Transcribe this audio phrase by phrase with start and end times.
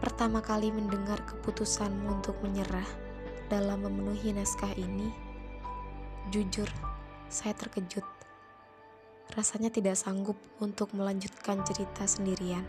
[0.00, 2.88] pertama kali mendengar keputusanmu untuk menyerah
[3.52, 5.12] dalam memenuhi naskah ini,
[6.32, 6.66] jujur,
[7.28, 8.02] saya terkejut.
[9.36, 12.64] Rasanya tidak sanggup untuk melanjutkan cerita sendirian.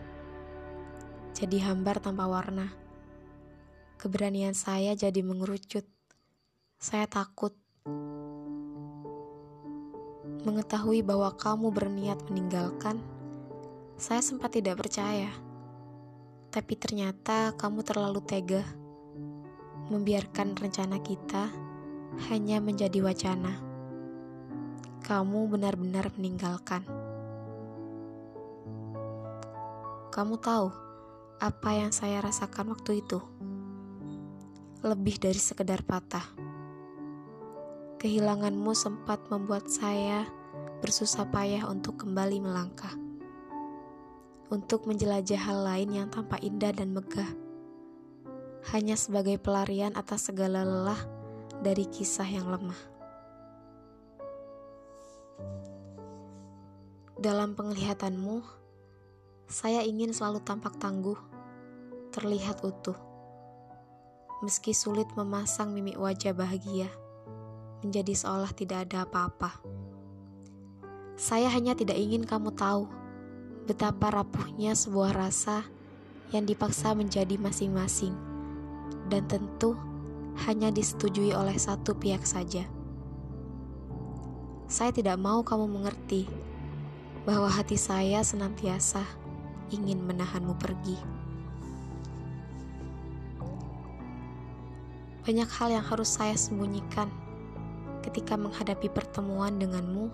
[1.32, 2.70] Jadi hambar tanpa warna.
[3.98, 5.88] Keberanian saya jadi mengerucut.
[6.78, 7.56] Saya takut
[10.42, 12.98] mengetahui bahwa kamu berniat meninggalkan.
[13.98, 15.30] Saya sempat tidak percaya,
[16.52, 18.60] tapi ternyata kamu terlalu tega
[19.88, 21.48] membiarkan rencana kita
[22.28, 23.56] hanya menjadi wacana.
[25.00, 26.84] Kamu benar-benar meninggalkan.
[30.12, 30.68] Kamu tahu
[31.40, 33.18] apa yang saya rasakan waktu itu?
[34.84, 36.36] Lebih dari sekedar patah.
[37.96, 40.28] Kehilanganmu sempat membuat saya
[40.84, 43.01] bersusah payah untuk kembali melangkah
[44.52, 47.32] untuk menjelajah hal lain yang tampak indah dan megah,
[48.76, 51.00] hanya sebagai pelarian atas segala lelah
[51.64, 52.76] dari kisah yang lemah.
[57.16, 58.44] Dalam penglihatanmu,
[59.48, 61.16] saya ingin selalu tampak tangguh,
[62.12, 62.98] terlihat utuh.
[64.44, 66.92] Meski sulit memasang mimik wajah bahagia,
[67.80, 69.64] menjadi seolah tidak ada apa-apa.
[71.16, 73.00] Saya hanya tidak ingin kamu tahu
[73.62, 75.62] betapa rapuhnya sebuah rasa
[76.34, 78.16] yang dipaksa menjadi masing-masing,
[79.06, 79.78] dan tentu
[80.48, 82.64] hanya disetujui oleh satu pihak saja.
[84.66, 86.24] Saya tidak mau kamu mengerti
[87.28, 89.04] bahwa hati saya senantiasa
[89.70, 90.96] ingin menahanmu pergi.
[95.22, 97.06] Banyak hal yang harus saya sembunyikan
[98.02, 100.10] ketika menghadapi pertemuan denganmu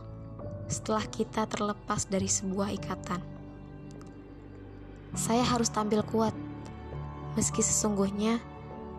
[0.69, 3.38] setelah kita terlepas dari sebuah ikatan.
[5.17, 6.37] Saya harus tampil kuat,
[7.33, 8.43] meski sesungguhnya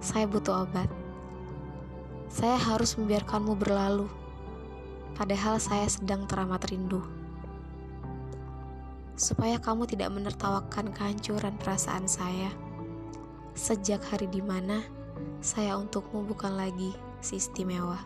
[0.02, 0.90] saya butuh obat.
[2.30, 4.09] Saya harus membiarkanmu berlalu,
[5.14, 7.06] padahal saya sedang teramat rindu.
[9.19, 12.50] Supaya kamu tidak menertawakan kehancuran perasaan saya
[13.59, 14.80] sejak hari di mana
[15.44, 18.00] saya untukmu bukan lagi si istimewa.